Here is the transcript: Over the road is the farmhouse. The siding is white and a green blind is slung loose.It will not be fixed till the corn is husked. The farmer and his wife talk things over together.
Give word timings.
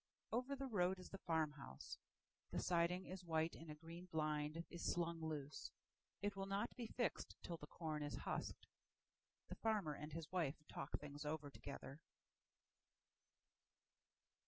Over 0.31 0.55
the 0.55 0.65
road 0.65 0.97
is 0.97 1.09
the 1.11 1.19
farmhouse. 1.19 1.99
The 2.49 2.57
siding 2.57 3.05
is 3.05 3.23
white 3.23 3.55
and 3.55 3.69
a 3.69 3.75
green 3.75 4.05
blind 4.07 4.65
is 4.71 4.81
slung 4.83 5.21
loose.It 5.23 6.35
will 6.35 6.47
not 6.47 6.75
be 6.75 6.87
fixed 6.87 7.35
till 7.43 7.57
the 7.57 7.67
corn 7.67 8.01
is 8.01 8.15
husked. 8.15 8.65
The 9.49 9.55
farmer 9.61 9.93
and 9.93 10.11
his 10.11 10.31
wife 10.31 10.55
talk 10.67 10.97
things 10.99 11.23
over 11.23 11.51
together. 11.51 11.99